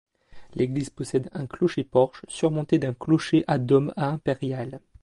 [0.55, 4.79] L'église possède un clocher-porche surmonté d'un clocher à dôme à impériale.